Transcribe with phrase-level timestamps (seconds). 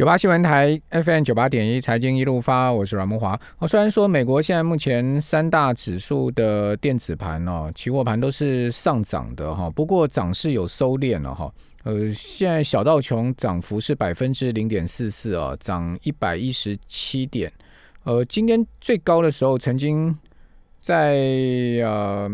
[0.00, 3.38] 九八新闻台 FM 九八点一财经一路发，我是阮木华。
[3.58, 11.52] 哦，虽然说美国现在目前三大指数的电子盘哦，期货盘都是上涨的哈，不过涨势有收敛了哈。
[11.82, 17.52] 呃，现在小道琼涨幅是百分之零点四四啊，涨一百一十七点。
[18.04, 20.16] 呃，今天最高的时候，曾经
[20.80, 21.18] 在
[21.84, 22.26] 呃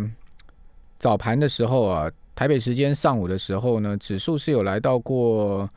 [1.01, 5.69] 早盘的时候啊，台北时间上午的时候呢，指数是有来到过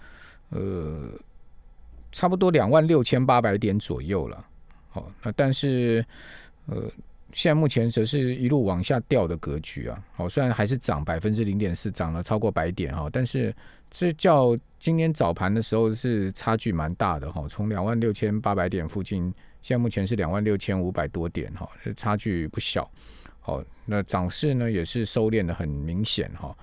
[0.52, 1.10] 呃。
[2.12, 4.46] 差不多两万六千八百点左右了，
[4.90, 6.04] 好，那但是
[6.66, 6.92] 呃，
[7.34, 13.54] 现在目前则是一路往下掉的格局啊，好，虽然还是涨百分之零点四，涨了超过百点哈，但是
[13.92, 19.24] 这较今天早盘的时候是差距蛮大的哈，从两万六千八百点附近，
[19.62, 22.90] 现在目前是两万六千五百多点哈，差距不小，
[23.40, 26.56] 好，那涨势呢也是收敛的很明显哈。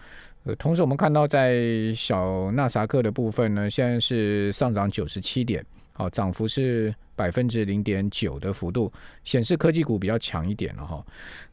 [0.54, 8.92] 同时我们看到在小纳萨克的部分呢，现在是上涨九十七点，好，涨幅是百分之零点九的幅度，
[9.24, 11.04] 显示科技股比较强一点了哈。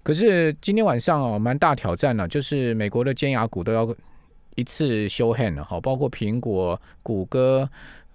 [0.03, 3.95] 可是今天晚上哦，蛮大挑战了，就是美国的尖牙股都要
[4.55, 7.67] 一次修 hand 了哈，包括苹果、谷歌、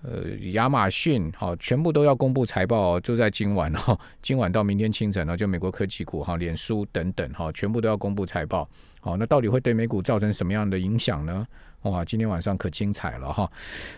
[0.02, 8.68] 呃亚马逊，好，全部都要公布财报，就在今晚哈，今晚到明天清晨呢，就美国科技股哈，脸书等等哈，全部都要公布财报。
[9.00, 11.46] 好，那到底会对美股造成什么样的影响呢？
[11.82, 13.50] 哇，今天晚上可精彩了哈！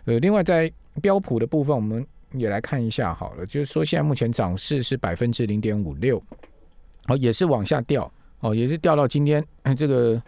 [0.04, 0.70] 呃，另外在
[1.02, 6.22] 标普的部分，我们也来看一下好了，就是说现在目前涨势是百分之零点五六，
[7.08, 9.44] 哦，也是往下掉，哦，也是掉到今天
[9.76, 10.22] 这个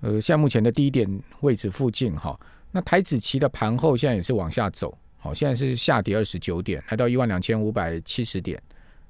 [0.00, 1.08] 呃，现在目前的低点
[1.40, 2.38] 位置附近哈。
[2.72, 8.60] 那台子期的盘后现在也是往下走，好，现在是下跌二十九点，来到一万两千五百七十点，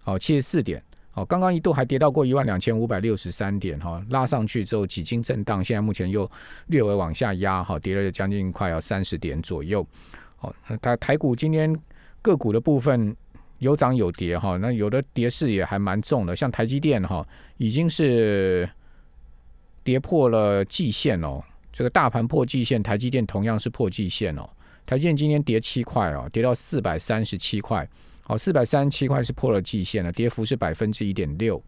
[0.03, 0.83] 好，七十四点。
[1.15, 6.31] 哦，刚刚一度还跌到过一万两千五百六十三点哈，拉上去之后几经震荡，现在目前又
[6.69, 9.85] 略微往下压哈，跌了将近快要三十点左右。
[10.37, 11.77] 好哦，它台股今天
[12.23, 13.15] 个股的部分
[13.59, 18.71] 有涨有跌哈，那有的跌势也还蛮重的，像台积电哈，已经是
[19.83, 21.43] 跌破了季线哦，
[21.73, 24.49] 这个大盘破季线，台积电同样是破季线哦，
[24.85, 27.89] 台积电今天跌七块哦，跌到四百三十七块。
[28.25, 31.61] 好，四百三十七块是破了季线了，跌幅是百分之一点六。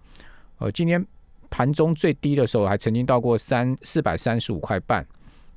[0.59, 1.05] 呃，今天
[1.51, 5.05] 盘中最低的时候还曾经到过三四百三十五块半。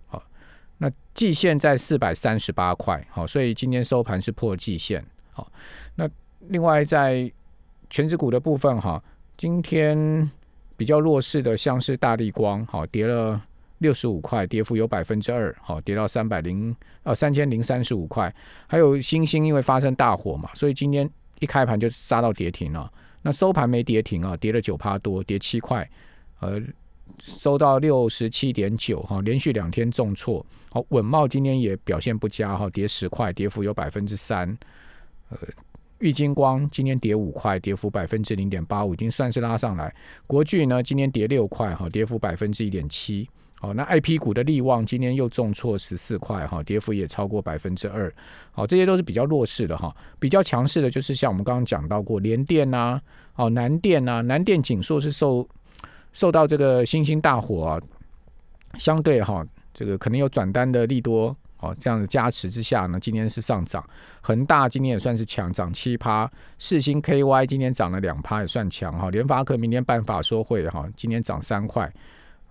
[0.07, 0.23] 好，
[0.79, 3.05] 那季线在四百三十八块。
[3.11, 5.05] 好，所以今天收盘是破季线。
[5.31, 5.51] 好，
[5.95, 6.09] 那
[6.47, 7.31] 另外在
[7.89, 9.03] 全指股的部分哈，
[9.37, 10.31] 今天
[10.75, 13.39] 比较弱势的像是大力光，好跌了。
[13.79, 18.33] 六十五块，跌幅有百分之二，好跌到三百零呃三千零三十五块。
[18.67, 21.09] 还有星星，因为发生大火嘛，所以今天
[21.39, 22.91] 一开盘就杀到跌停了。
[23.21, 25.89] 那收盘没跌停啊，跌了九趴多，跌七块，
[26.39, 26.61] 呃，
[27.19, 30.45] 收到六十七点九哈，连续两天重挫。
[30.69, 34.57] 好，稳茂今天也表现不佳哈，跌十块，跌幅有百分之三。
[35.29, 35.37] 呃，
[35.99, 39.93] 玉金光今天跌五块，跌幅百分之零点八五，已经算是拉上来。
[40.27, 43.27] 国巨呢，今天跌六块哈，跌幅百分之一点七。
[43.57, 48.13] 好，那 I P 股的利旺今天又重挫十四块哈，跌幅也超过百分之二。
[48.51, 53.01] 好，这些都是比较弱势的哈，比较强势的就是像我们刚刚讲到过联电呐，
[53.35, 55.47] 哦南电呐，南电景硕是受
[56.11, 57.81] 受到这个星星大火啊，
[58.77, 59.43] 相对哈
[59.73, 63.83] 这个可能有转单的利多哦，这样的加持之下呢，今天是上涨。
[64.21, 66.29] 恒大今天也算是强，涨七趴。
[66.59, 69.09] 世星 K Y 今天涨了两趴，也算强哈。
[69.09, 71.91] 联发科明天办法说会哈，今天涨三块。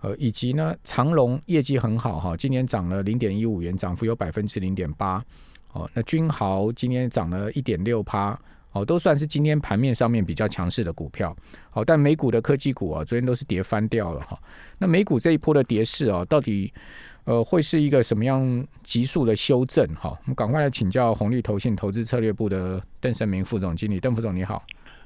[0.05, 5.23] 呃，以及呢，长隆业绩很好哈，今年涨了零点一五元，涨幅有百分之零点八。
[5.71, 8.39] 哦，那君豪今天涨了一点六趴，
[8.73, 11.35] 哦，都算是今天盘面上面比较强势的股票。
[11.71, 14.39] 好，但美股的科技股啊，昨天都是跌翻掉了哈。
[14.77, 16.71] 那美股这一波的跌势啊，到底
[17.23, 19.87] 呃会是一个什么样急速的修正？
[19.95, 24.63] 哈，我们赶快来请教红利投信投资策略部的邓胜明副总经理，邓副总你好。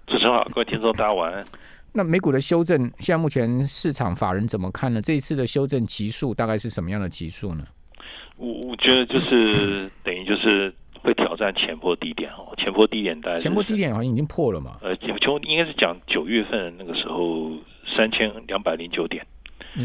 [0.09, 1.46] 主持人好，各位听众大家晚安。
[1.94, 5.00] 那美股的修正，现在目前市场法人怎么看呢？
[5.00, 7.64] 这一次的修正级数大概是什么样的级数呢？
[8.36, 14.78] 我我觉得就是等于就是会挑战前波低点哦，前波低点大概前波低点好像已经破了嘛？
[14.81, 15.10] 呃，前
[15.44, 17.51] 应该是讲九月份那个时候
[17.95, 19.24] 三千两百零九点。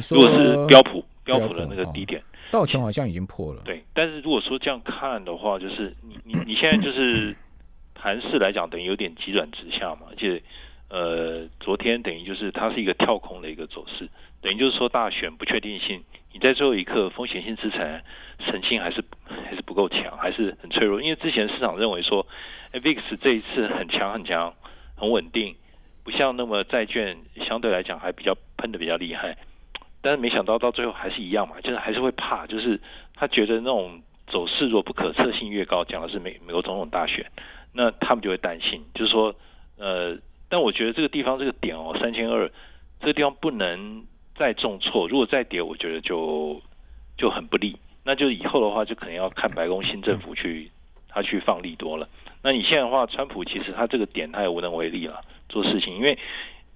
[0.08, 3.60] 如果是标普标普的那个低点，道琼好像已经破了。
[3.66, 7.36] 对，但是如果说这样看的话，就是你你你现在就是
[8.04, 10.42] 盘势来讲，等于有点急转直下嘛，而且。
[10.90, 14.08] 呃，昨天等于就是它是一个跳空的一个走势，
[14.42, 18.04] 等于就是说大选不确定性，你在最后一刻风险性资产
[18.38, 19.02] 神性还是
[19.44, 21.02] 还是不够强，还是很脆弱。
[21.02, 22.24] 因为之前市场认为说
[22.74, 24.54] ，VIX 这一次很强很强
[24.94, 25.56] 很稳定，
[26.04, 27.16] 不像那么债券
[27.48, 29.36] 相对来讲还比较喷的比较厉害，
[30.00, 32.78] 但是没想到到最后还是一样嘛，就是还是会怕，就是
[33.16, 37.26] 他觉得那种走势若不可测性越高，讲的是美美国总统大选，
[37.74, 39.34] 那他们就会担心，就是说，
[39.76, 40.16] 呃，
[40.48, 42.50] 但我觉得这个地方这个点哦，三千二
[43.00, 44.06] 这个地方不能
[44.36, 46.62] 再重挫，如果再跌，我觉得就
[47.18, 47.76] 就很不利。
[48.04, 50.70] 那就以后的话，就可能要看白宫新政府去
[51.08, 52.08] 他去放利多了。
[52.42, 56.18] 那你现在的话，川普其实他这个点他也无能为力了，做事情，因为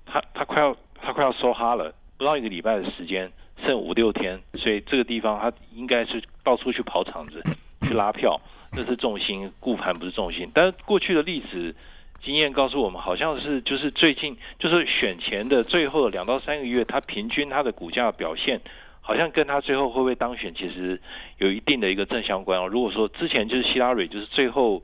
[0.06, 3.30] 他他快要他快要收哈了，不到一个礼拜的时间，
[3.64, 7.42] 剩五六天，所以这个地方他应该是到处去跑场子
[7.82, 8.40] 去拉票，
[8.72, 10.50] 这是重心，顾盘不是重心。
[10.54, 11.74] 但是过去的历史
[12.22, 18.60] 经验告诉我们，好像是就是最近就是选前的最后两到三个月，它平均它的股价表现。
[19.00, 21.00] 好像跟他最后会不会当选，其实
[21.38, 22.68] 有一定的一个正相关哦。
[22.68, 24.82] 如果说之前就是希拉蕊，就是最后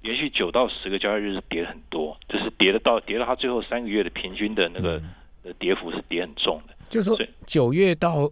[0.00, 5.02] 连续九到十个交易日是跌很多，就是跌了到跌了他最后三个月的平均的那个
[5.58, 6.74] 跌幅是跌很重的。
[6.88, 8.30] 就是说九月到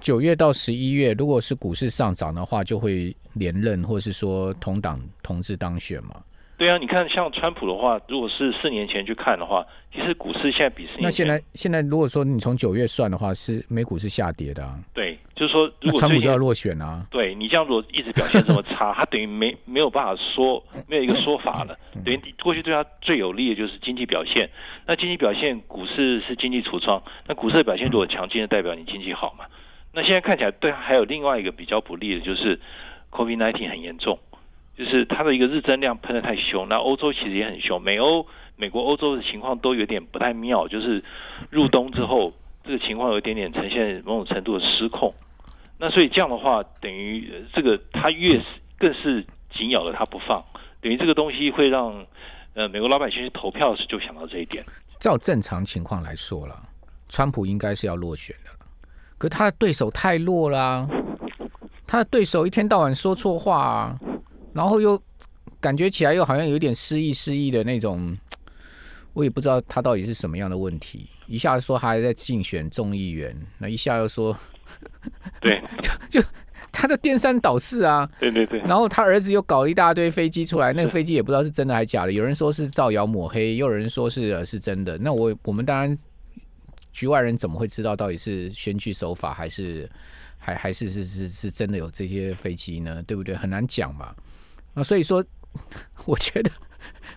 [0.00, 6.16] 九月到十一月，如果是股市上涨的话，就会连任，或是说同党同志当选嘛。
[6.56, 14.78] 对啊，你看像川普的话，如果是四年前去看的话，其实股市现在比四年那现在现在如果说你从九月算的话，是美股是下跌的啊。
[14.92, 15.09] 对，
[15.40, 17.02] 就是说如果川普就要落选啊。
[17.10, 21.74] 对你这样如果一直表现这么差， 他等于没没有办法说没有一个说法了。
[22.04, 24.50] 等于过去对他最有利的就是经济表现，
[24.86, 29.46] 那经济表现股市是经济橱窗，那股市的表现如果强劲的代表你经济好嘛。
[29.94, 32.60] 那现在看起来对他还有另外一个比较不利的就是
[33.10, 34.18] COVID-19 很严重。
[34.78, 38.26] 就是它的一个日增量喷的太凶，那欧洲其实也很凶，美欧、
[38.56, 41.04] 美国、欧洲的情况都有点不太妙，就是
[41.50, 42.32] 入冬之后，
[42.64, 45.12] 这个情况有一点点呈现某种程度的失控。
[45.80, 48.44] 那所以这样的话，等于这个他越是
[48.78, 50.44] 更是紧咬着他不放，
[50.82, 52.06] 等于这个东西会让
[52.52, 54.62] 呃美国老百姓去投票时就想到这一点。
[54.98, 56.68] 照正常情况来说了，
[57.08, 58.50] 川普应该是要落选的，
[59.16, 60.86] 可他的对手太弱了，
[61.86, 63.98] 他的对手一天到晚说错话。
[64.52, 65.00] 然后又
[65.60, 68.18] 感觉起来又好像有点失忆失忆的那种，
[69.12, 71.08] 我也不知道他到底是什么样的问题。
[71.28, 74.36] 一下说他还在竞选众议员，那一下又说，
[75.40, 76.28] 对， 就就
[76.72, 78.08] 他的颠三倒四啊。
[78.18, 78.60] 对对对。
[78.60, 82.12] 然后他儿子又搞了一大堆飞机出来，那个飞机也不知道是真的还是假的。
[82.12, 84.96] 有人说是造谣抹黑，又有人说是是真的。
[84.98, 85.96] 那我我们当然
[86.92, 89.88] 局外人怎么会知道到底是选举手法还是
[90.38, 93.02] 还还是是是是真的有这些飞机呢？
[93.06, 93.34] 对不对？
[93.34, 94.14] 很难讲嘛。
[94.74, 95.24] 啊，所以说，
[96.06, 96.50] 我觉得，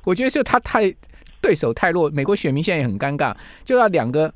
[0.03, 0.93] 我觉得就他太
[1.41, 4.33] 对手太弱，美国选民现在也很尴尬，就要两个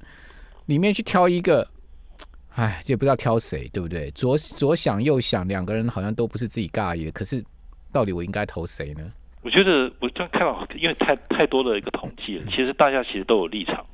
[0.68, 1.68] 里面去挑一个，
[2.58, 4.10] 哎，也不知道挑谁，对不对？
[4.12, 7.44] 左左想右想，两个人好像都不是自己尬意的，可是
[7.94, 9.12] 到底我应该投谁呢？
[9.44, 13.86] 我觉得我刚看到，因为太太多的一个统计了，其实大家其实都有立场，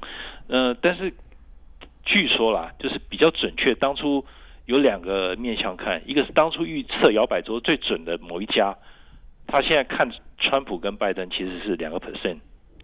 [0.47, 1.13] 呃，但是
[2.05, 4.23] 据说啦，就是比较准确，当初
[4.65, 8.73] 有两个面向看，一个是当初预测摇摆州最准的某一家。
[9.45, 12.37] 他现在看川普跟拜登其实是两个 percent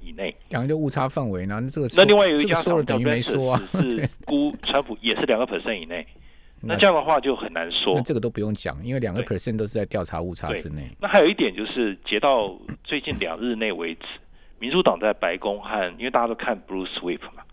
[0.10, 1.62] 以内，两个就误差范围呢。
[1.72, 6.06] 这个那另外有一家说了等于没说啊， 是估川普也是两个 percent 以内。
[6.62, 7.96] 那这样的话就很难说。
[7.96, 10.90] 那这个都不用讲，因为两个 percent 都是在调查误差之内。
[11.00, 12.54] 那还有一点就是，截到
[12.84, 14.06] 最近两日内为止，
[14.60, 17.44] 民主党在白宫和因为大家都看 Bruce Sweep 嘛，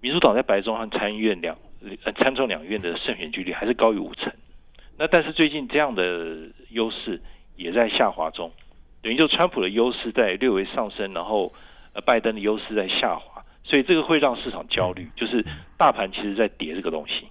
[0.00, 1.56] 民主党在白中和参议院两
[2.04, 4.32] 呃参众两院的胜选距离还是高于五成。
[4.98, 6.38] 那但是最近这样的
[6.70, 7.20] 优势。
[7.56, 8.50] 也在下滑中，
[9.02, 11.52] 等于就川普的优势在略微上升，然后
[11.92, 15.44] 呃拜登的优势在下滑，所以这个会让市场焦虑，就是
[15.76, 17.26] 大盘其实在跌这个东西，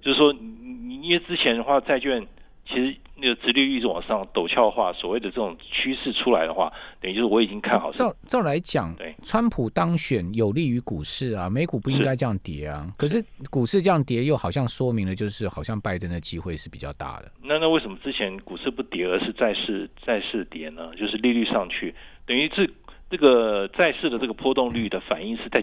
[0.00, 2.26] 就是说你因为之前的话债券
[2.66, 2.96] 其实。
[3.16, 6.70] 那个直利率一直往上陡峭化，所谓的这种趋势出来的话，
[7.00, 7.92] 等于就是我已经看好。
[7.92, 12.84] 照照来讲，对，川普当选有利于股市啊，美股不应该这样跌啊。
[12.98, 17.30] 可是股市这样跌，又好像说明了就是好像拜登的机会是比较大的。
[17.40, 20.90] 那那为什么之前股市不跌，而是债市债市跌呢？
[20.96, 21.94] 就是利率上去，
[22.26, 22.66] 等于这
[23.14, 25.62] 这个债市的这个波动率的反应是在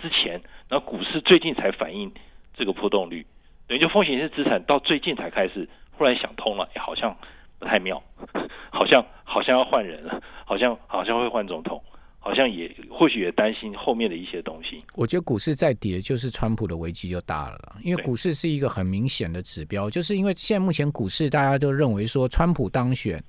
[0.00, 2.10] 之前，然后股市最近才反映
[2.56, 3.26] 这个波动率，
[3.68, 5.68] 等于就风险性资产到最近才开始。
[5.92, 7.14] 忽然想通了，好像
[7.58, 8.02] 不太妙，
[8.72, 11.82] 好像好像要换人了，好像好像会换总统，
[12.18, 14.78] 好像也或许也担心后面的一些东西。
[14.94, 23.22] 我觉得股市再跌，就是川普的危机就大了，因为股市是一个很明显的指标，就是因为现在目前股市大家都认为说川普当选，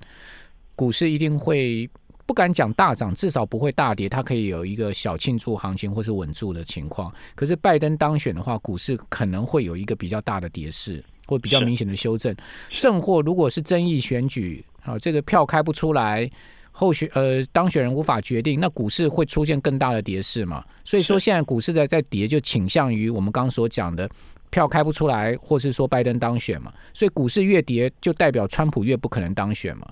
[0.74, 1.88] 股市一定会
[2.28, 7.12] 不敢讲大涨，至少不会大跌，它可以有一个小庆祝行情或是稳住的情况。
[7.34, 11.02] 可是拜登当选的话，股市可能会有一个比较大的跌势。
[11.26, 12.34] 或比较明显的修正，
[12.70, 16.26] 甚或如果是争议选举，啊，这个票开不出来，
[16.72, 20.64] 候选呃当选人无法决定，那股市会出现更大的跌势嘛？
[20.86, 24.08] 所以说现在股市在在跌，就倾向于我们刚刚所讲的
[24.48, 29.86] 票开不出来，或是说拜登当选嘛，所以股市越跌，就代表川普越不可能当选嘛。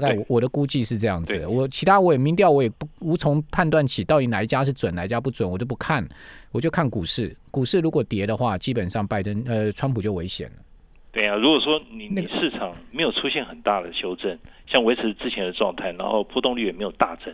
[0.00, 6.04] 大概我我的估计是这样子，我其他我也民调我也不无从判断起到底哪一家是准哪一家不准，我就不看，
[6.50, 7.36] 我就看股市。
[7.52, 10.56] 股市如果跌的话，基本上拜登呃川普就危险了。
[11.12, 14.36] 对啊，如果说你你市场没有出现很大的修正，
[14.66, 17.32] 像维持之前的状态，然后波动率也没有大增，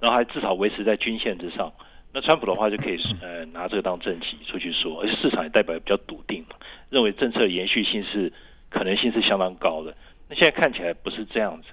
[0.00, 1.70] 然后还至少维持在均线之上，
[2.14, 6.56] 那川普的话就可以呃拿这个当政绩出去说，而且市场也代表比较笃定嘛，
[6.88, 8.32] 认为政策延续性是
[8.70, 9.94] 可能性是相当高的。
[10.30, 11.68] 那现在看起来不是这样子。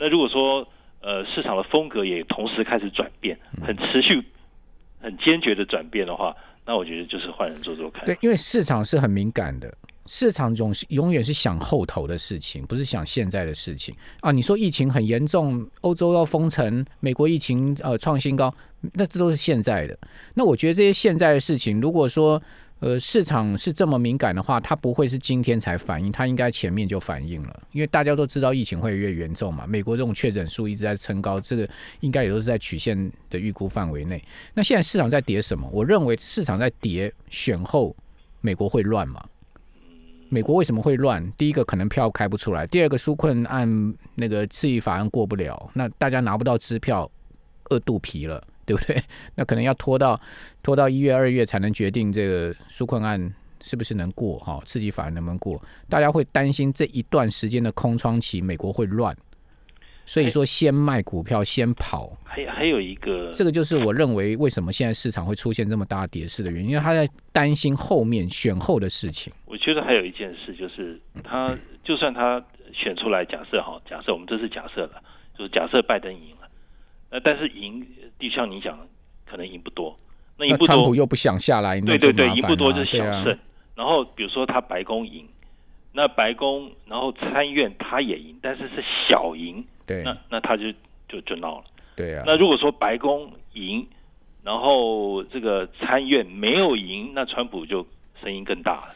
[0.00, 0.66] 那如果说
[1.02, 4.24] 呃市场的风格也同时开始转变，很持续、
[4.98, 8.06] 很坚决的转变的话，那我觉得就是换人做做看。
[8.06, 9.72] 对，因为市场是很敏感的。
[10.06, 14.32] 市场总是永远是想后头的事情，不是想现在的事情啊！
[14.32, 18.52] 你说疫情很严重，欧洲要封城，美国疫情呃创新高，
[18.94, 19.96] 那这都是现在的。
[20.34, 22.42] 那我觉得这些现在的事情，如果说
[22.80, 27.62] 呃市场是这么敏感的话，它不会是今天才反应，它应该前面就反应了。
[27.72, 31.68] 因为大家都知道疫情会越严重嘛，美国这种确诊数一直在升高，这个
[32.00, 34.22] 应该也都是在曲线的预估范围内。
[34.54, 35.68] 那现在市场在跌什么？
[35.72, 37.94] 我认为市场在跌选后，
[38.40, 39.24] 美国会乱嘛？
[40.32, 41.28] 美国为什么会乱？
[41.32, 43.68] 第一个可能票开不出来，第二个纾困案
[44.14, 47.10] 那个刺激法案过不了，那大家拿不到支票，
[47.70, 49.02] 饿肚皮了，对不对？
[49.34, 50.20] 那可能要拖到
[50.62, 53.20] 拖到一月二月才能决定这个纾困案
[53.60, 55.60] 是不是能过哈，刺激法案能不能过？
[55.88, 59.16] 大家会担心这一段时间的空窗期，美国会乱。
[60.06, 62.16] 所以说，先卖股票，先跑。
[62.24, 69.32] 还还有一个，这个就是我认为为什么现在市场会出现这么大跌势的原因，因为他在担心后面选后的事情。
[69.46, 75.00] 我觉得还有一件事就是，他就算他选出来，假设哈，假设我们这是假设了，
[75.38, 76.48] 就是假设拜登赢了，
[77.10, 77.84] 那但是赢，
[78.18, 78.78] 就像你讲，
[79.26, 79.96] 可能赢不多。
[80.38, 83.38] 那赢不多，川普又不想下来，对对对，赢不多就是小胜。
[83.74, 85.26] 然后比如说他白宫赢，
[85.92, 89.64] 那白宫然后参院他也赢，但是是小赢。
[89.86, 90.72] 对，那那他就
[91.08, 91.64] 就就闹了。
[91.96, 92.22] 对啊。
[92.26, 93.86] 那如果说白宫赢，
[94.44, 97.86] 然后这个参院没有赢，那川普就
[98.22, 98.94] 声音更大了。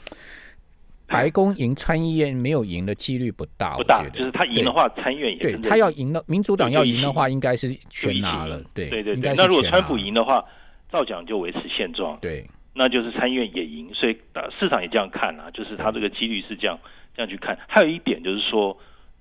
[1.07, 4.07] 白宫赢，参议院没有赢的几率不大，不大。
[4.11, 8.61] 就是他赢的话，参议院也对他要赢的，民主党要赢的话，应该是全拿了。
[8.73, 9.17] 对对对。
[9.35, 10.45] 那如果川普赢的话，
[10.91, 12.19] 照讲就维持现状。
[12.21, 12.47] 对。
[12.75, 14.17] 那就是参议院也赢，所以
[14.59, 16.79] 市场也这样看啊，就是他这个几率是这样
[17.15, 17.57] 这样去看。
[17.69, 18.77] 还有一点就是说。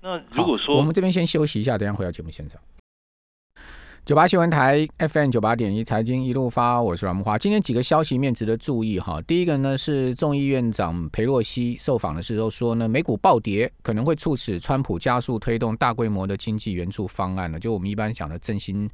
[0.06, 2.60] 那如果说我们这边先休息一下，等下回到节目现场。
[4.04, 7.38] 九八新闻台 FM 九八点一财经一路发，我是阮木华。
[7.38, 9.18] 今天几个消息面值得注意哈。
[9.22, 18.86] 第一个呢是众议院长佩洛西受访的时候说呢，美股暴跌可能会促使川普加速推动大规模的经济援助方案呢，就我们一般讲的振兴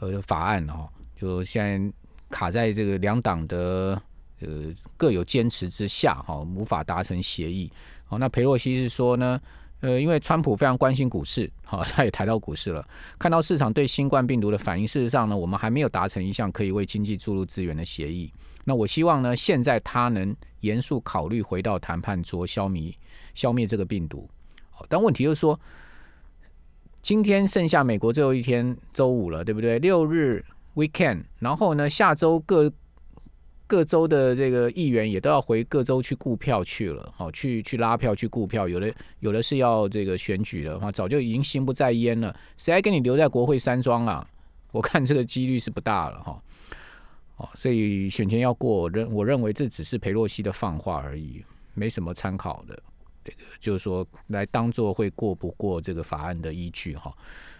[0.00, 1.92] 呃法案哈，就现在
[2.28, 4.02] 卡在这个两党的
[4.40, 7.70] 呃各有坚持之下哈，无法达成协议。
[8.06, 9.40] 好，那佩洛西是说呢？
[9.80, 12.84] 呃，因为川普非常关心股市，好，他也抬到股市了。
[13.18, 18.32] 看到市场对新冠病毒的反应，事实上呢，我们还没有达成一项可以为经济注入资源的协议。
[18.64, 22.92] 那我希望呢，现在他能严肃考虑回到谈判桌，消灭
[23.34, 24.28] 消灭这个病毒。
[24.70, 25.58] 好，但问题就是说，
[27.00, 29.78] 今天剩下美国最后一天，周五了，对不对？
[29.78, 30.44] 六日
[30.74, 32.72] weekend，然后呢，下周各。
[33.68, 44.26] 各州的这个议员也都要回各州去顾票去了，好，去去拉票去顾票，有的有的是要这个选举的话，早就已经心不在焉了，谁还跟你留在国会山庄啊？
[44.72, 46.42] 我看这个几率是不大了哈，
[47.36, 51.44] 哦，所以选前要过，我认我认为这只是裴洛西的放话而已，
[51.74, 52.82] 没什么参考的，
[53.60, 57.14] 就是说来当做会过不过这个法案的依据哈。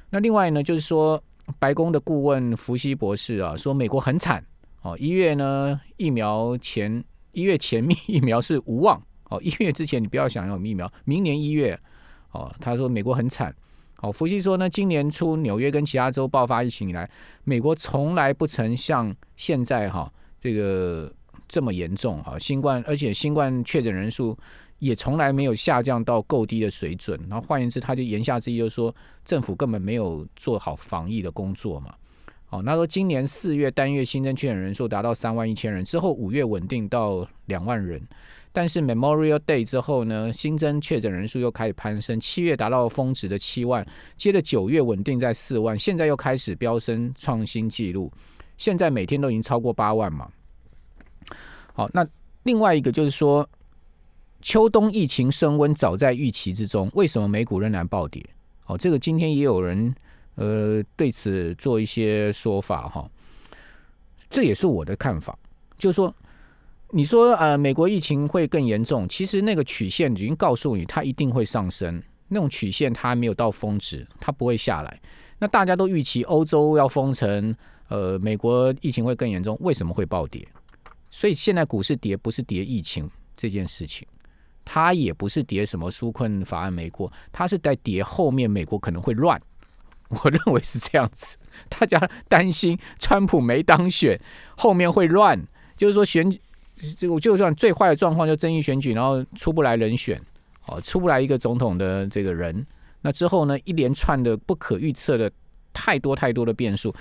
[0.09, 1.23] 那另外呢，就是说
[1.59, 4.43] 白宫的顾问福西博士啊，说美国很惨。
[4.83, 9.03] 哦，一月呢，疫苗前一月前面 疫苗是无望。
[9.31, 11.79] 哦，一月之前你不要想要疫苗，明年一月，
[12.33, 13.55] 哦，他说美国很惨。
[14.01, 17.11] 哦，福西说呢，今年初纽约跟其他州爆发疫情以来，
[17.45, 21.13] 美国从来不曾像现在哈这个
[21.49, 24.39] 这么严重啊，新冠，而且新冠确诊人数
[24.79, 27.21] 也从来没有下降到够低的水准。
[27.29, 28.95] 然后换言之，他就言下之意就是说，
[29.25, 31.93] 政府根本没有做好防疫的工作嘛。
[32.51, 38.01] 好，那说今年四月单月新增确诊人数达到三万一千人，之后五月稳定到两万人，
[38.53, 43.87] 但是 Memorial Day 之后呢，新增确诊人数又开始攀升，七月达到峰值的七万，
[44.17, 48.11] 接着九月稳定在四万，现在又开始飙升创新纪录，
[48.57, 50.27] 现在每天都已经超过八万嘛。
[51.75, 52.07] 好，那
[52.45, 53.47] 另外一个就是说，
[54.41, 58.25] 秋冬疫情升温早在预期之中，为什么美股仍然暴跌？
[58.65, 59.95] 好，这个今天也有人。
[60.39, 63.11] 呃，对此做一些说法哈，
[64.31, 65.37] 这也是我的看法，
[65.77, 66.15] 就是说，
[66.91, 72.01] 你说呃，美国疫情会更严重，其实那个曲线已经告诉你，它一定会上升。
[72.29, 75.01] 那种曲线它还没有到峰值，它不会下来。
[75.41, 77.53] 那大家都预期欧洲要封城，
[77.89, 80.47] 呃，美国疫情会更严重，为什么会暴跌？
[81.11, 84.07] 所以现在股市跌不是跌疫情这件事情，
[84.65, 89.41] 它也不是跌什么纾困法案没过，它是在跌后面美国可能会乱。
[90.25, 91.37] 我认为是这样子，
[91.69, 94.19] 大家担心川普没当选，
[94.57, 95.39] 后面会乱，
[95.77, 96.35] 就是说选
[96.97, 100.19] 这个就算最坏的状况就争议选举，然后出不来人选，
[100.67, 102.67] 哦，出不来一个总统的这个人，
[103.03, 105.31] 那之后呢，一连串的不可预测的
[105.75, 106.95] 太多太多的变数，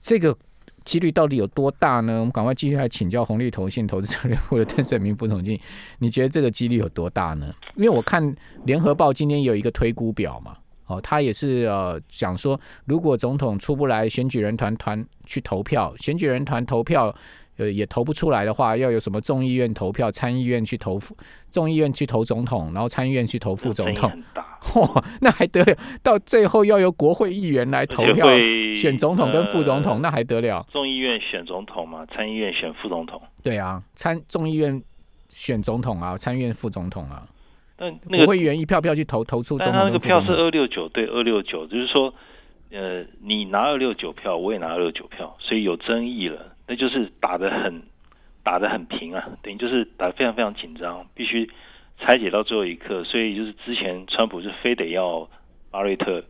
[0.00, 0.36] 这个
[0.84, 2.20] 几率到底有多大呢？
[2.20, 5.60] 我们赶快继续来请教红利投信投资策略部的邓胜明副总经理，
[5.98, 7.52] 你觉得这个几率有多大呢？
[7.74, 8.36] 因为我看
[8.66, 10.56] 联合报今天有一个推估表嘛。
[10.86, 17.14] 哦，他也是呃讲说，如果总统出不来，选举人团团去投票，选举人团投票
[17.56, 21.00] 呃也投不出来的话，要有什么众议院投票，参议院去投
[21.50, 24.10] 众议院去投总统，然后参议院去投副总统，
[24.62, 25.76] 嚯，那还得了？
[26.02, 28.26] 到最后要由国会议员来投票
[28.74, 30.64] 选总统跟副总统，那还得了？
[30.70, 33.20] 众议院选总统嘛，参议院选副总统。
[33.42, 34.80] 对啊，参众议院
[35.30, 37.26] 选总统啊，参议院副总统啊。
[37.78, 42.14] 但那个会员一票票去投投出，但他那个票是二六九对二六九，就是说，
[42.70, 47.82] 呃，你拿二六九票，我也拿二六九票，所以有争议了，那就是打的很
[48.42, 51.50] 打的很平啊，等于就是打的非常非常紧张，必须
[52.00, 55.28] 拆解到最后一刻，所以就是之前川普是非得要
[55.70, 56.24] 巴瑞特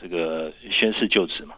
[0.00, 1.54] 这个宣誓就职嘛，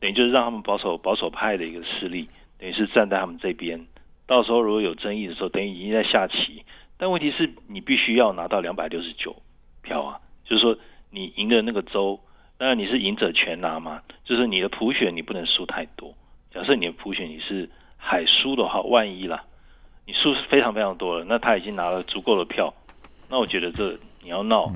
[0.00, 2.26] 等于就是让他们保守保守派的一个势力，
[2.58, 3.84] 等于是站在他们这边，
[4.26, 6.64] 到时候如果有争议的时候，等于已经在下棋。
[7.02, 9.34] 但问题是你必须要拿到两百六十九
[9.82, 10.78] 票啊，就是说
[11.10, 12.20] 你赢的那个州，
[12.56, 16.14] 当然你是赢者全拿嘛，就是你的普选你不能输太多。
[16.54, 19.42] 假设你的普选你是海输的话，万一啦，
[20.06, 22.72] 你输是非常非常多了，那他已经拿了足够的票，
[23.28, 24.70] 那我觉得这你要闹，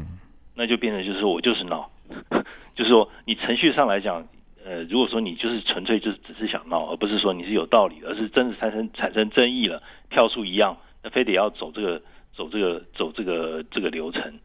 [0.57, 1.89] 那就变成就是我就是闹，
[2.75, 4.27] 就是说你程序上来讲，
[4.65, 12.03] 呃，如果说你就是纯粹就是只是想闹，而不是说你是有道理，而是真的产生产生争议了，票数一样，那非得要走这个。
[12.37, 14.39] 走这个走这个这个流程，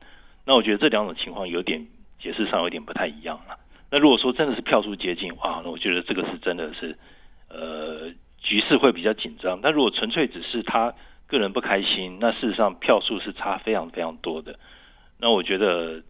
[0.45, 1.86] 那我觉得这两种情况有点
[2.19, 3.58] 解释上有点不太一样了。
[3.91, 6.97] 那如果说真的是票数接近，哇，那我觉得这个是真的是
[7.49, 9.60] 呃局势会比较紧张。
[9.62, 10.93] 但如果纯粹只是他
[11.27, 14.58] 个人不开心，那事实上票数是差非常非常多的。
[15.19, 16.01] 那我觉得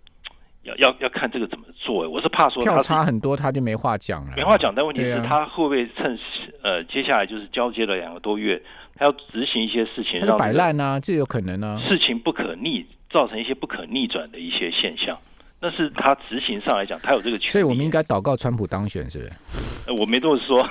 [0.64, 2.08] 要要要看这个怎么做。
[2.10, 4.74] 我是怕说票差很多他就没话讲了，没话讲。
[4.76, 6.18] 但问题是他会不会趁
[6.64, 8.62] 呃接下来就是交接了两个多月？
[8.96, 11.82] 他要执行一些事情，让摆烂啊，这有可能啊。
[11.88, 15.18] 事情不可逆，造成一些不可逆转的一些现象，
[15.60, 17.52] 那是他执行上来讲，他有这个权利。
[17.52, 20.00] 所以我们应该祷告川普当选，是不是？
[20.00, 20.68] 我没这么说，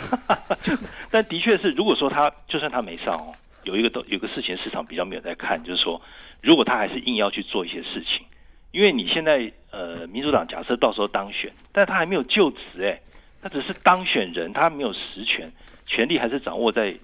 [1.10, 3.32] 但的确是，如果说他就算他没上哦，
[3.64, 6.00] 有一个都有个事情市场比较没有在看，就是说，
[6.40, 8.24] 如果他还是硬要去做一些事情，
[8.70, 13.00] 因为你现在呃，民主党假设到时候当选，但他还没有就职，哎，
[13.42, 15.50] 他只是当选人，他没有实权，
[15.86, 16.94] 权力还是掌握在。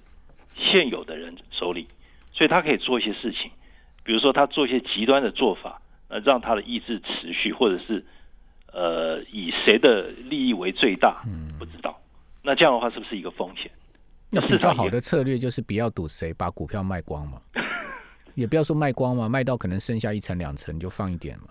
[0.59, 1.87] 现有的人手里，
[2.33, 3.51] 所以他可以做一些事情，
[4.03, 8.03] 比如说他做一些极端的做法，呃，让他的意志持续，或者是
[8.73, 12.01] 呃以谁的利益为最大，嗯，不知道。
[12.43, 13.71] 那这样的话是不是一个风险？
[14.31, 17.39] 那比较好的策略就是不要赌谁把股票卖光嘛，
[18.35, 21.49] 也不要说卖光嘛，卖到可能剩下一层两层就放一点嘛。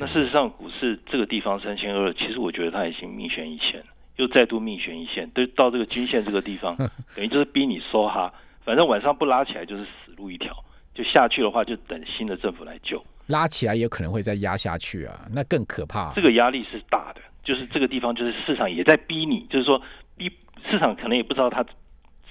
[0.00, 3.84] 那事实上股市这个地方三千二，其实我觉得它已经命悬一线。
[4.16, 6.74] 又再度命悬一线，都到这个均线这个地方，
[7.14, 8.32] 等于就是逼你梭哈。
[8.64, 10.54] 反正晚上不拉起来就是死路一条，
[10.94, 13.02] 就下去的话就等新的政府来救。
[13.28, 16.12] 拉起来也可能会再压下去啊，那更可怕。
[16.14, 19.80] 这个压力是大的，就是这个地方就是市场也在逼你，就是说
[20.16, 20.30] 逼
[20.70, 21.64] 市场可能也不知道他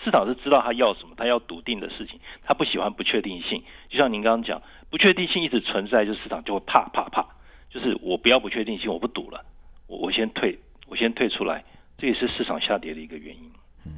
[0.03, 3.63] 市场是知道他要什么，他要笃定的事情，他不喜欢不确定性。
[3.89, 7.25] 就像您刚刚讲，不确定性一直存在，就市场就会怕怕怕，
[7.69, 9.45] 就是我不要不确定性，我不赌了，
[9.87, 11.63] 我我先退，我先退出来。
[11.97, 13.51] 这也是市场下跌的一个原因。
[13.85, 13.91] 嗯，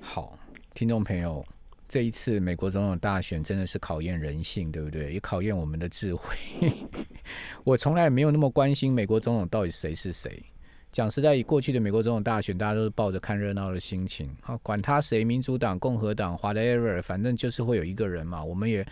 [0.00, 0.38] 好，
[0.74, 1.44] 听众朋友，
[1.88, 5.12] 这一次美国总统大选真的是考验人性，对不对？
[5.12, 6.34] 也考验我们的智慧。
[7.62, 10.42] 我从来没有那么关心美国总统到底谁是谁。
[10.90, 18.42] 讲实在，以过去的美国总统大选，大家都是抱着看热闹的心情，啊，管他谁，民主党、共和党，whatever，反正就是会有一个人嘛。
[18.42, 18.84] 我们也，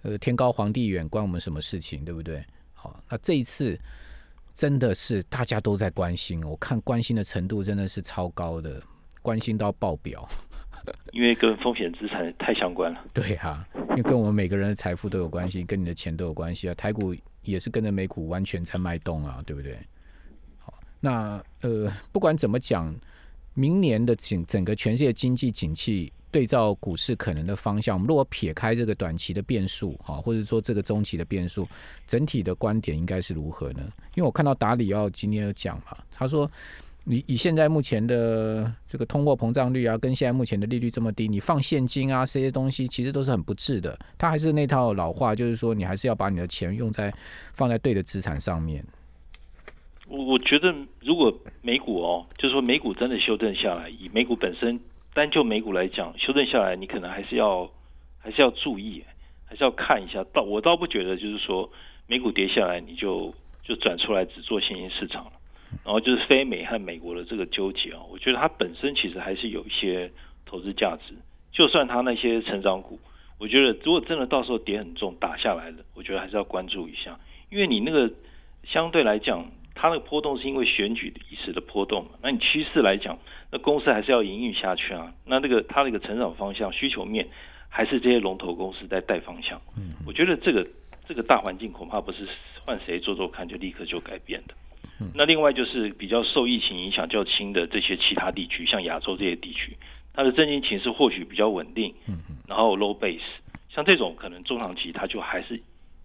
[0.00, 2.42] 呃，天高皇帝远，关我们什么事情，对不对？
[2.82, 3.78] 好，那这一次。
[4.54, 8.82] 真的是大家都在关心，我看关心的程度真的是超高的，
[9.22, 10.28] 关心到爆表。
[11.12, 13.02] 因为跟风险资产太相关了。
[13.14, 16.74] 对啊，因为跟我们每个人的财富都有关系，跟你的钱都有关系啊。
[16.74, 19.78] 台股也是跟着美股完全在脉动啊，对不对？
[20.58, 22.94] 好，那呃，不管怎么讲，
[23.54, 31.68] 明年的景整个全世界经济景气对照股市可能的方向，我们如果撇开这个短期的变数哈，或者说这个中期的变数，
[32.08, 33.80] 整体的观点应该是如何呢？
[34.16, 36.50] 因为我看到达里奥今天有讲嘛，他说。
[37.04, 43.98] 你以现在目前的这个通货膨胀率啊，跟现在目前的利率这么低，你放现金啊这些东西其实都是很不智的。
[44.16, 47.12] 他还是那套老话，就是说你还是要把你的钱用在
[47.54, 48.84] 放在对的资产上面。
[50.06, 54.78] 我我觉得，如果美股哦，就是说美股真的修正下来，以美股本身
[55.14, 57.70] 单就美股来讲，修正下来，你可能还是要
[58.18, 59.04] 还是要注意，
[59.46, 60.24] 还是要看一下。
[60.32, 61.70] 倒我倒不觉得，就是说
[62.06, 65.32] 美股跌下来，你就就转出来只做新兴市场了。
[65.84, 70.12] 然后就是非美和美国的这个纠结啊，我觉得它本身其实还是有一些
[70.44, 71.14] 投资价值。
[71.50, 72.98] 就算它那些成长股，
[73.38, 77.18] 我觉得如果真的到时候跌很重打下来了，我觉得还是要关注一下。
[77.50, 78.10] 因为你那个
[78.64, 82.10] 相对来讲，它那个波动是因为选举一时的波动嘛。
[82.22, 83.18] 那你趋势来讲，
[83.52, 85.12] 那公司还是要营运下去啊。
[85.24, 87.28] 那那个它那个成长方向、需求面，
[87.68, 89.60] 还是这些龙头公司在带方向。
[89.76, 90.66] 嗯，我觉得这个
[91.06, 92.26] 这个大环境恐怕不是
[92.64, 94.54] 换谁做做看就立刻就改变的。
[95.14, 99.76] 那另外就是比较受疫情影响较轻的这些其他地区，像亚洲这些地区，
[100.14, 103.18] 它的政经情势或许比较稳定，嗯嗯，然后 low base，
[103.68, 105.60] 像这种可能中长期它就还是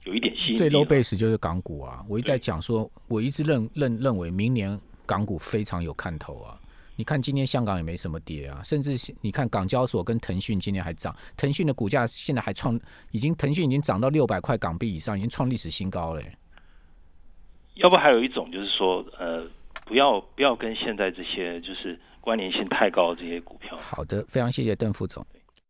[0.06, 0.58] 有一点吸引力。
[0.58, 6.58] 最 low base 就是港股啊，我一直在讲说，我一直认认认为明年港股非常有看头啊。
[6.98, 12.78] 你看今天香港也没什么跌啊，甚至你看港交所跟腾讯今天还涨，腾讯的股价现在还创，
[13.12, 16.22] 已经腾讯已经涨到六百块港币以上，已经创历史新高了。
[17.76, 19.46] 要不还有一种就是说，呃，
[19.86, 23.78] 不要不要跟现在这些就是关联性太高的这些股票。
[23.78, 25.24] 好的，非常谢谢邓副总。